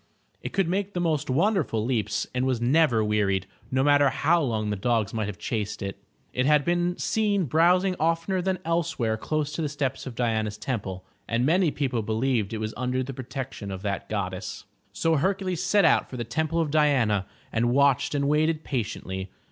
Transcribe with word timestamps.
It 0.41 0.51
could 0.51 0.67
make 0.67 0.93
the 0.95 0.99
most 0.99 1.29
wonderful 1.29 1.85
leaps 1.85 2.25
and 2.33 2.43
was 2.47 2.59
never 2.59 3.03
wearied, 3.03 3.45
no 3.69 3.83
matter 3.83 4.09
how 4.09 4.41
long 4.41 4.71
the 4.71 4.75
dogs 4.75 5.13
might 5.13 5.27
have 5.27 5.37
chased 5.37 5.83
it. 5.83 6.01
It 6.33 6.47
had 6.47 6.65
been 6.65 6.97
seen 6.97 7.45
browsing 7.45 7.95
oftener 7.99 8.41
than 8.41 8.57
else 8.65 8.97
where 8.97 9.15
close 9.15 9.51
to 9.51 9.61
the 9.61 9.69
steps 9.69 10.07
of 10.07 10.15
Diana's 10.15 10.57
temple, 10.57 11.05
and 11.27 11.45
many 11.45 11.69
people 11.69 12.01
be 12.01 12.13
lieved 12.13 12.51
it 12.51 12.57
was 12.57 12.73
under 12.75 13.03
the 13.03 13.13
protection 13.13 13.69
of 13.69 13.83
that 13.83 14.09
goddess. 14.09 14.65
So 14.91 15.17
Hercules 15.17 15.61
set 15.61 15.85
out 15.85 16.09
for 16.09 16.17
the 16.17 16.23
Temple 16.23 16.59
of 16.59 16.71
Diana, 16.71 17.27
and 17.53 17.69
watched 17.71 18.15
and 18.15 18.27
waited 18.27 18.63
patiently. 18.63 19.29